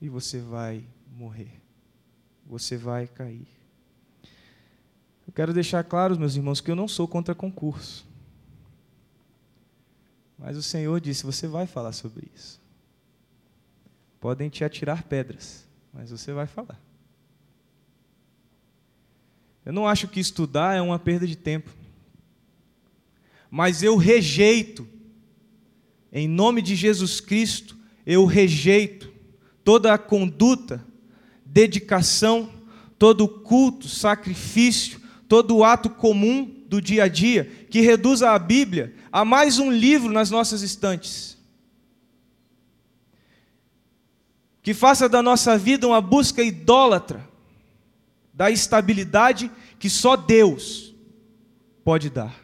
[0.00, 0.84] E você vai
[1.16, 1.60] morrer.
[2.46, 3.46] Você vai cair.
[5.32, 8.06] Eu quero deixar claro, meus irmãos, que eu não sou contra concurso.
[10.38, 12.60] Mas o Senhor disse: você vai falar sobre isso.
[14.20, 16.78] Podem te atirar pedras, mas você vai falar.
[19.64, 21.70] Eu não acho que estudar é uma perda de tempo.
[23.50, 24.86] Mas eu rejeito,
[26.12, 29.10] em nome de Jesus Cristo, eu rejeito
[29.64, 30.84] toda a conduta,
[31.42, 32.52] dedicação,
[32.98, 35.00] todo o culto, sacrifício,
[35.32, 39.72] todo o ato comum do dia a dia que reduza a Bíblia a mais um
[39.72, 41.38] livro nas nossas estantes.
[44.62, 47.26] Que faça da nossa vida uma busca idólatra
[48.34, 50.94] da estabilidade que só Deus
[51.82, 52.38] pode dar.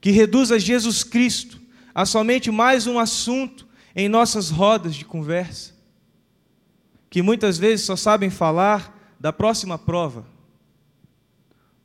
[0.00, 1.60] Que reduza Jesus Cristo
[1.94, 5.76] a somente mais um assunto em nossas rodas de conversa.
[7.08, 10.37] Que muitas vezes só sabem falar da próxima prova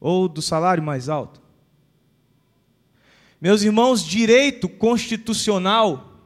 [0.03, 1.41] ou do salário mais alto?
[3.39, 6.19] Meus irmãos, direito constitucional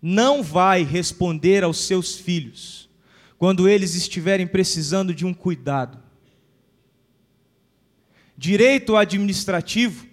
[0.00, 2.88] não vai responder aos seus filhos
[3.36, 5.98] quando eles estiverem precisando de um cuidado.
[8.38, 10.06] Direito administrativo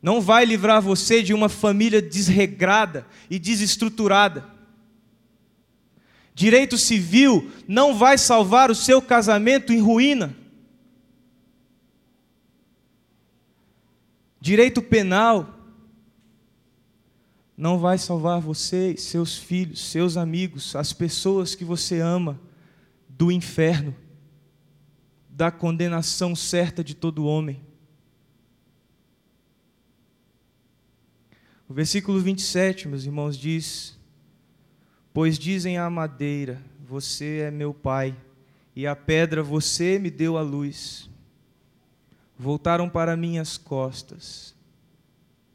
[0.00, 4.48] não vai livrar você de uma família desregrada e desestruturada.
[6.34, 10.36] Direito civil não vai salvar o seu casamento em ruína.
[14.40, 15.58] Direito penal
[17.56, 22.40] não vai salvar você, seus filhos, seus amigos, as pessoas que você ama
[23.08, 23.94] do inferno,
[25.28, 27.60] da condenação certa de todo homem.
[31.68, 33.98] O versículo 27, meus irmãos, diz:
[35.12, 38.16] Pois dizem à madeira, Você é meu pai,
[38.74, 41.10] e à pedra, Você me deu a luz
[42.38, 44.54] voltaram para minhas costas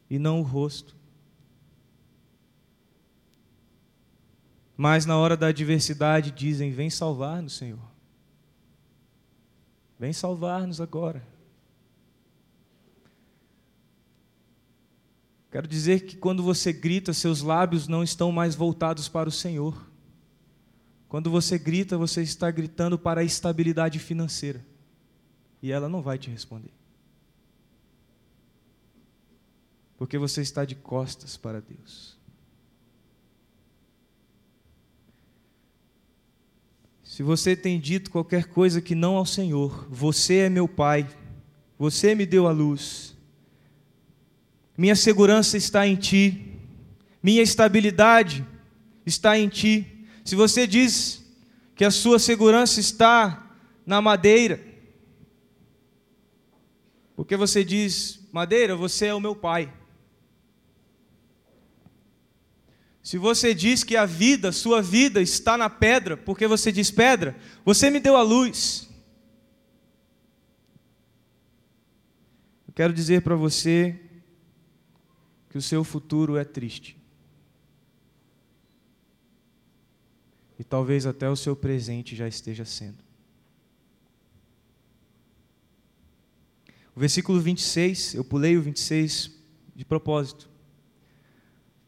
[0.09, 0.95] e não o rosto.
[4.75, 7.79] Mas na hora da adversidade dizem: Vem salvar-nos, Senhor.
[9.97, 11.25] Vem salvar-nos agora.
[15.49, 19.89] Quero dizer que quando você grita, seus lábios não estão mais voltados para o Senhor.
[21.07, 24.72] Quando você grita, você está gritando para a estabilidade financeira
[25.63, 26.73] e ela não vai te responder.
[29.97, 32.17] Porque você está de costas para Deus.
[37.01, 41.07] Se você tem dito qualquer coisa que não ao Senhor, você é meu Pai,
[41.79, 43.15] você me deu a luz,
[44.75, 46.51] Minha segurança está em ti.
[47.21, 48.45] Minha estabilidade
[49.05, 50.07] está em ti.
[50.25, 51.23] Se você diz
[51.75, 53.55] que a sua segurança está
[53.85, 54.72] na madeira,
[57.15, 59.71] porque você diz, madeira, você é o meu pai.
[63.03, 67.37] Se você diz que a vida, sua vida está na pedra, porque você diz pedra,
[67.65, 68.89] você me deu a luz.
[72.65, 73.99] Eu quero dizer para você
[75.49, 76.97] que o seu futuro é triste.
[80.57, 83.02] E talvez até o seu presente já esteja sendo.
[86.95, 89.31] O versículo 26, eu pulei o 26
[89.75, 90.49] de propósito.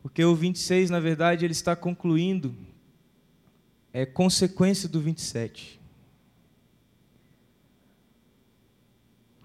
[0.01, 2.56] Porque o 26, na verdade, ele está concluindo
[3.97, 5.80] é consequência do 27.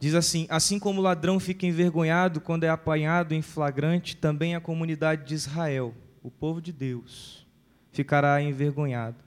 [0.01, 4.61] Diz assim: Assim como o ladrão fica envergonhado quando é apanhado em flagrante, também a
[4.61, 7.47] comunidade de Israel, o povo de Deus,
[7.93, 9.23] ficará envergonhado.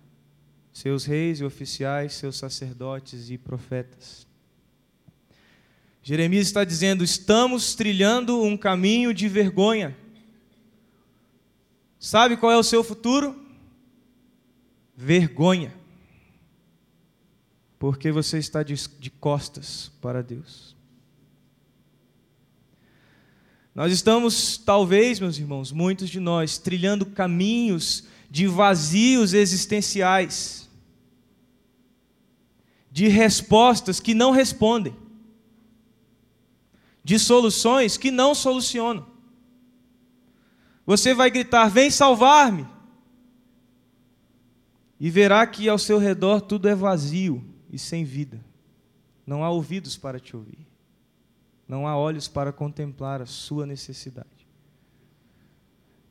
[0.73, 4.27] Seus reis e oficiais, seus sacerdotes e profetas.
[6.03, 9.97] Jeremias está dizendo: estamos trilhando um caminho de vergonha.
[11.97, 13.41] Sabe qual é o seu futuro?
[14.95, 15.73] Vergonha.
[17.79, 20.75] Porque você está de, de costas para Deus.
[23.73, 30.69] Nós estamos, talvez, meus irmãos, muitos de nós, trilhando caminhos de vazios existenciais,
[32.91, 35.02] de respostas que não respondem
[37.03, 39.05] de soluções que não solucionam.
[40.85, 42.67] Você vai gritar: Vem salvar-me!
[44.99, 48.43] E verá que ao seu redor tudo é vazio e sem vida.
[49.27, 50.65] Não há ouvidos para te ouvir.
[51.67, 54.47] Não há olhos para contemplar a sua necessidade.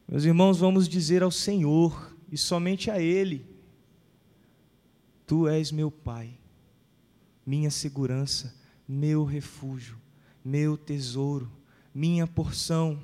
[0.06, 3.46] Meus irmãos, vamos dizer ao Senhor e somente a Ele:
[5.26, 6.38] Tu és meu Pai,
[7.46, 8.54] minha segurança,
[8.86, 10.01] meu refúgio
[10.44, 11.50] meu tesouro,
[11.94, 12.98] minha porção.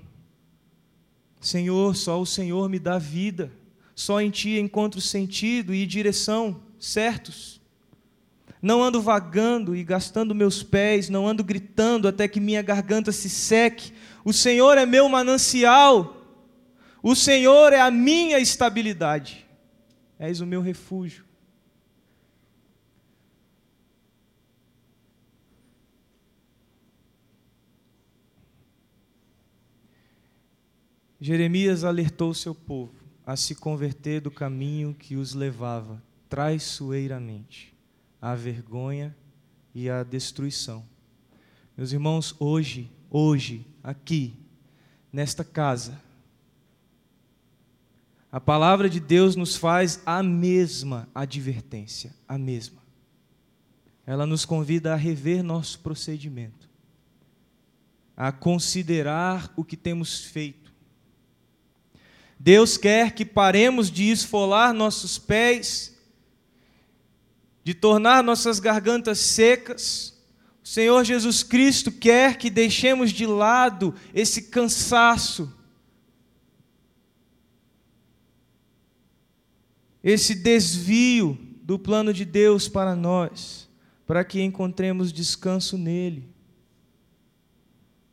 [1.41, 3.53] Senhor, só o Senhor me dá vida,
[3.95, 7.61] só em Ti encontro sentido e direção certos.
[8.61, 13.31] Não ando vagando e gastando meus pés, não ando gritando até que minha garganta se
[13.31, 13.93] seque.
[14.25, 16.17] O Senhor é meu manancial,
[17.03, 19.47] o Senhor é a minha estabilidade,
[20.19, 21.28] és o meu refúgio.
[31.21, 32.95] Jeremias alertou seu povo
[33.27, 37.75] a se converter do caminho que os levava traiçoeiramente
[38.23, 39.17] à vergonha
[39.75, 40.85] e à destruição.
[41.77, 44.35] Meus irmãos, hoje, hoje, aqui,
[45.13, 46.01] nesta casa,
[48.31, 52.81] a palavra de Deus nos faz a mesma advertência, a mesma.
[54.07, 56.69] Ela nos convida a rever nosso procedimento,
[58.17, 60.68] a considerar o que temos feito
[62.39, 65.97] Deus quer que paremos de esfolar nossos pés,
[67.65, 70.17] de tornar nossas gargantas secas.
[70.63, 75.53] O Senhor Jesus Cristo quer que deixemos de lado esse cansaço,
[80.03, 83.69] esse desvio do plano de Deus para nós,
[84.07, 86.33] para que encontremos descanso nele,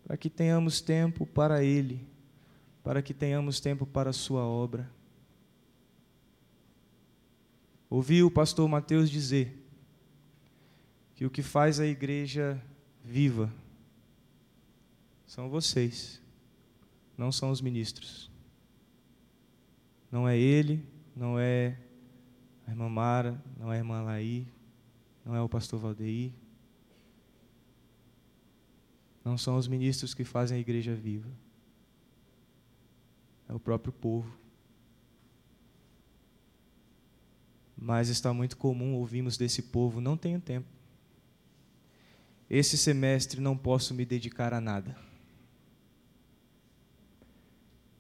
[0.04, 2.15] para que tenhamos tempo para Ele
[2.86, 4.88] para que tenhamos tempo para a Sua obra.
[7.90, 9.60] Ouvi o pastor Mateus dizer
[11.16, 12.62] que o que faz a igreja
[13.04, 13.52] viva
[15.26, 16.22] são vocês,
[17.18, 18.30] não são os ministros.
[20.12, 21.80] Não é ele, não é
[22.68, 24.48] a irmã Mara, não é a irmã Laí,
[25.26, 26.32] não é o pastor Valdeir.
[29.24, 31.45] Não são os ministros que fazem a igreja viva
[33.48, 34.38] é o próprio povo.
[37.78, 40.68] Mas está muito comum ouvirmos desse povo: não tenho tempo.
[42.50, 44.98] Esse semestre não posso me dedicar a nada.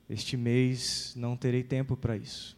[0.10, 2.56] Este mês não terei tempo para isso.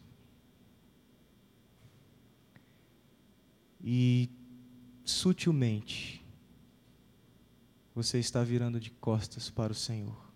[3.82, 4.28] E
[5.02, 6.22] sutilmente
[7.94, 10.27] você está virando de costas para o Senhor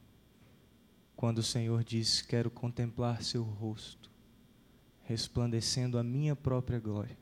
[1.23, 4.11] quando o Senhor diz: Quero contemplar seu rosto,
[5.05, 7.17] resplandecendo a minha própria glória.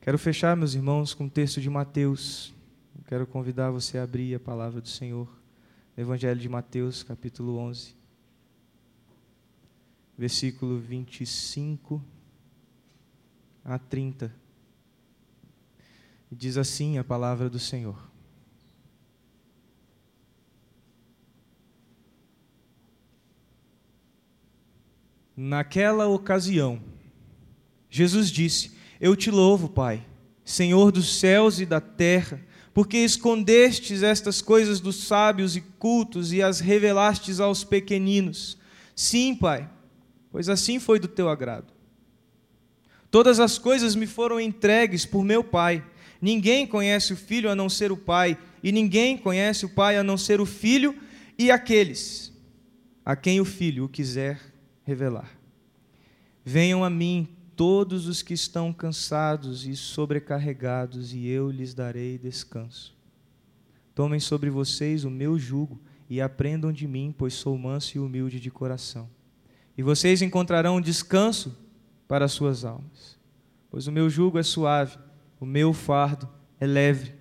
[0.00, 2.54] Quero fechar, meus irmãos, com o texto de Mateus.
[3.06, 5.28] Quero convidar você a abrir a palavra do Senhor
[5.94, 7.94] Evangelho de Mateus, capítulo 11,
[10.16, 12.02] versículo 25
[13.62, 14.34] a 30.
[16.32, 18.13] Diz assim a palavra do Senhor.
[25.36, 26.80] Naquela ocasião,
[27.90, 30.04] Jesus disse: Eu te louvo, Pai,
[30.44, 32.40] Senhor dos céus e da terra,
[32.72, 38.56] porque escondestes estas coisas dos sábios e cultos e as revelastes aos pequeninos.
[38.94, 39.68] Sim, Pai,
[40.30, 41.72] pois assim foi do teu agrado.
[43.10, 45.84] Todas as coisas me foram entregues por meu Pai.
[46.20, 50.04] Ninguém conhece o Filho a não ser o Pai, e ninguém conhece o Pai a
[50.04, 50.96] não ser o Filho
[51.36, 52.32] e aqueles
[53.04, 54.53] a quem o Filho o quiser
[54.84, 55.30] revelar.
[56.44, 62.94] Venham a mim todos os que estão cansados e sobrecarregados, e eu lhes darei descanso.
[63.94, 65.80] Tomem sobre vocês o meu jugo
[66.10, 69.08] e aprendam de mim, pois sou manso e humilde de coração.
[69.76, 71.56] E vocês encontrarão descanso
[72.06, 73.18] para as suas almas.
[73.70, 74.98] Pois o meu jugo é suave,
[75.40, 76.28] o meu fardo
[76.60, 77.12] é leve.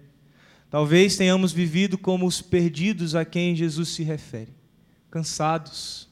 [0.70, 4.54] Talvez tenhamos vivido como os perdidos a quem Jesus se refere,
[5.10, 6.10] cansados.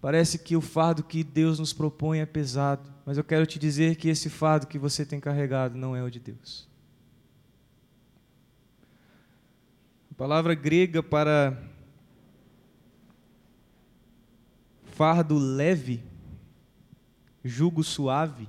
[0.00, 3.96] Parece que o fardo que Deus nos propõe é pesado, mas eu quero te dizer
[3.96, 6.68] que esse fardo que você tem carregado não é o de Deus.
[10.10, 11.60] A palavra grega para
[14.84, 16.02] fardo leve
[17.46, 18.48] jugo suave,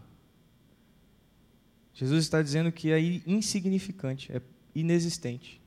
[1.98, 4.40] Jesus está dizendo que é insignificante, é
[4.76, 5.60] inexistente.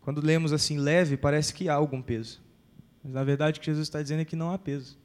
[0.00, 2.40] Quando lemos assim leve, parece que há algum peso.
[3.02, 4.98] Mas na verdade o que Jesus está dizendo é que não há peso.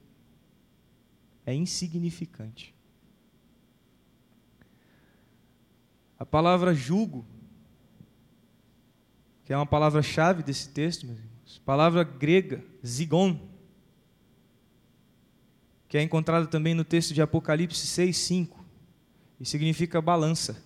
[1.45, 2.75] É insignificante.
[6.19, 7.25] A palavra jugo,
[9.45, 13.39] que é uma palavra-chave desse texto, meus irmãos, palavra grega, zigon,
[15.87, 18.65] que é encontrado também no texto de Apocalipse 6, 5,
[19.39, 20.61] e significa balança.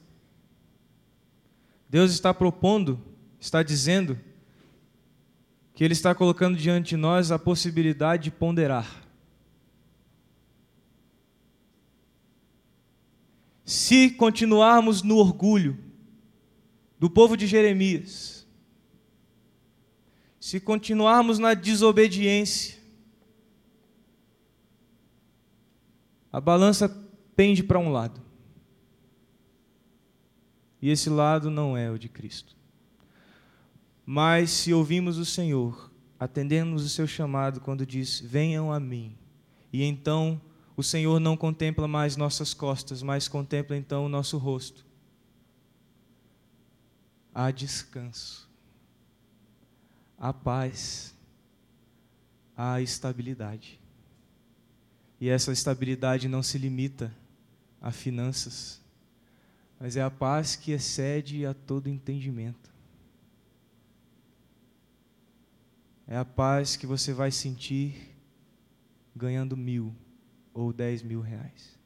[1.90, 3.00] Deus está propondo,
[3.40, 4.18] está dizendo,
[5.82, 9.04] que Ele está colocando diante de nós a possibilidade de ponderar.
[13.66, 15.76] Se continuarmos no orgulho
[17.00, 18.46] do povo de Jeremias,
[20.40, 22.78] se continuarmos na desobediência,
[26.32, 26.88] a balança
[27.36, 28.22] pende para um lado.
[30.80, 32.61] E esse lado não é o de Cristo.
[34.06, 39.16] Mas se ouvimos o Senhor, atendemos o seu chamado quando diz: Venham a mim.
[39.72, 40.42] E então
[40.76, 44.86] o Senhor não contempla mais nossas costas, mas contempla então o nosso rosto.
[47.34, 48.50] Há descanso,
[50.18, 51.16] há paz,
[52.58, 53.80] há estabilidade.
[55.20, 57.16] E essa estabilidade não se limita
[57.80, 58.82] a finanças,
[59.80, 62.71] mas é a paz que excede a todo entendimento.
[66.12, 68.14] É a paz que você vai sentir
[69.16, 69.96] ganhando mil
[70.54, 71.80] ou dez mil reais.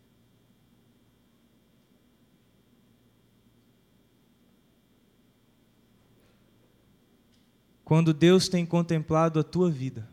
[7.83, 10.09] Quando Deus tem contemplado a tua vida,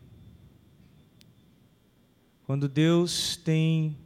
[2.45, 3.97] quando Deus tem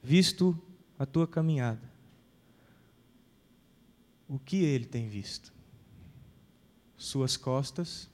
[0.00, 0.56] visto
[0.96, 1.90] a tua caminhada,
[4.28, 5.52] o que Ele tem visto?
[6.96, 8.08] Suas costas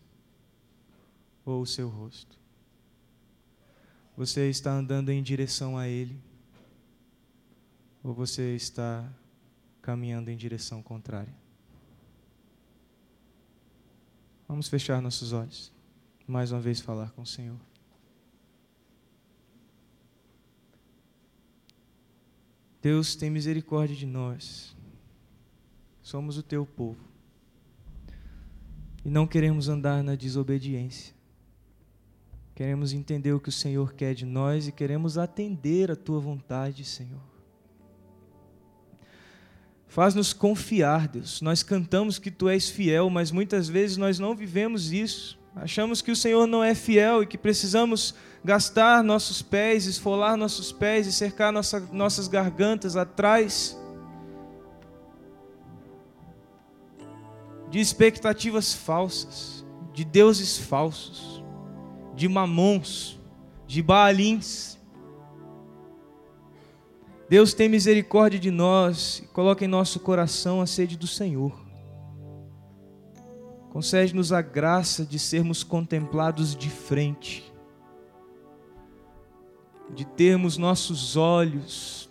[1.46, 2.38] ou o seu rosto?
[4.16, 6.20] Você está andando em direção a Ele
[8.02, 9.10] ou você está
[9.80, 11.34] caminhando em direção contrária?
[14.48, 15.72] Vamos fechar nossos olhos.
[16.26, 17.58] Mais uma vez falar com o Senhor.
[22.80, 24.76] Deus tem misericórdia de nós.
[26.02, 27.04] Somos o teu povo.
[29.04, 31.15] E não queremos andar na desobediência.
[32.56, 36.86] Queremos entender o que o Senhor quer de nós e queremos atender a tua vontade,
[36.86, 37.20] Senhor.
[39.86, 41.42] Faz-nos confiar, Deus.
[41.42, 45.38] Nós cantamos que tu és fiel, mas muitas vezes nós não vivemos isso.
[45.54, 50.72] Achamos que o Senhor não é fiel e que precisamos gastar nossos pés, esfolar nossos
[50.72, 53.76] pés e cercar nossa, nossas gargantas atrás
[57.70, 61.44] de expectativas falsas, de deuses falsos,
[62.16, 63.20] de mamons,
[63.66, 64.78] de baalins.
[67.28, 71.52] Deus tem misericórdia de nós e coloca em nosso coração a sede do Senhor.
[73.70, 77.52] Concede-nos a graça de sermos contemplados de frente,
[79.94, 82.10] de termos nossos olhos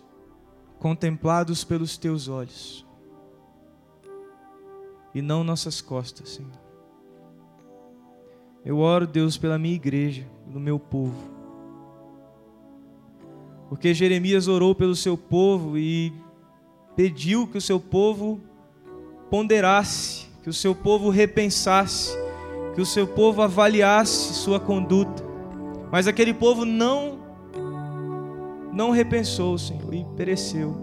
[0.78, 2.86] contemplados pelos teus olhos
[5.12, 6.65] e não nossas costas, Senhor.
[8.66, 11.16] Eu oro, Deus, pela minha igreja, pelo meu povo.
[13.70, 16.12] Porque Jeremias orou pelo seu povo e
[16.94, 18.40] pediu que o seu povo
[19.30, 22.16] ponderasse que o seu povo repensasse,
[22.72, 25.20] que o seu povo avaliasse sua conduta.
[25.90, 27.18] Mas aquele povo não
[28.72, 30.76] não repensou, Senhor, e pereceu.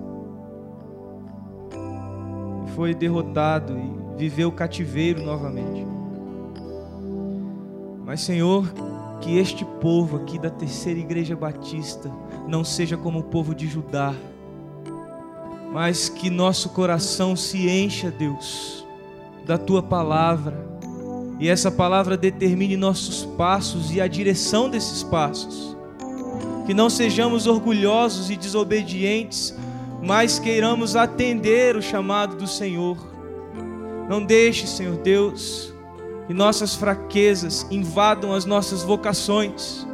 [2.68, 5.93] E foi derrotado e viveu cativeiro novamente.
[8.06, 8.66] Mas, Senhor,
[9.22, 12.12] que este povo aqui da terceira igreja batista
[12.47, 14.14] não seja como o povo de Judá,
[15.72, 18.86] mas que nosso coração se encha, Deus,
[19.45, 20.72] da tua palavra.
[21.39, 25.76] E essa palavra determine nossos passos e a direção desses passos.
[26.66, 29.56] Que não sejamos orgulhosos e desobedientes,
[30.01, 32.97] mas queiramos atender o chamado do Senhor.
[34.08, 35.73] Não deixe, Senhor Deus,
[36.28, 39.86] que nossas fraquezas invadam as nossas vocações.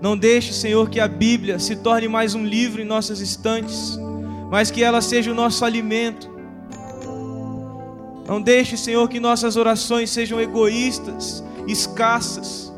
[0.00, 3.98] Não deixe, Senhor, que a Bíblia se torne mais um livro em nossas estantes
[4.52, 6.30] mas que ela seja o nosso alimento.
[8.28, 12.70] Não deixe, Senhor, que nossas orações sejam egoístas, escassas,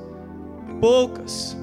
[0.81, 1.57] poucas.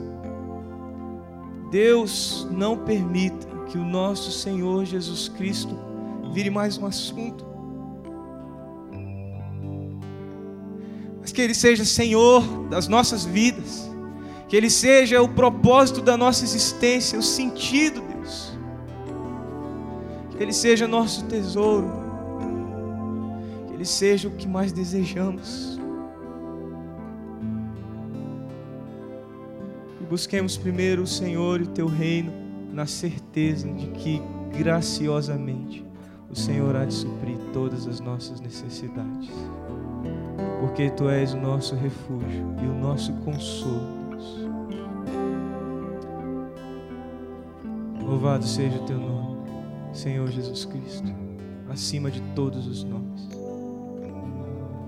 [1.72, 5.80] Deus não permita que o nosso Senhor Jesus Cristo
[6.34, 7.45] vire mais um assunto.
[11.34, 13.89] Que Ele seja Senhor das nossas vidas,
[14.47, 18.57] que Ele seja o propósito da nossa existência, o sentido, Deus.
[20.32, 21.89] Que Ele seja nosso tesouro,
[23.67, 25.79] que Ele seja o que mais desejamos.
[29.99, 32.34] E busquemos primeiro o Senhor e o Teu reino,
[32.71, 34.21] na certeza de que
[34.57, 35.86] graciosamente
[36.29, 39.29] o Senhor há de suprir todas as nossas necessidades,
[40.59, 44.01] porque Tu és o nosso refúgio e o nosso consolo.
[48.03, 49.21] Louvado seja o Teu nome.
[49.93, 51.13] Senhor Jesus Cristo,
[51.69, 53.27] acima de todos os nomes.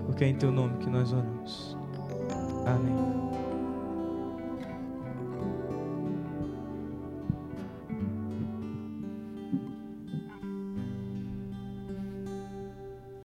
[0.06, 1.76] Porque é em teu nome que nós oramos.
[2.66, 3.33] Amém.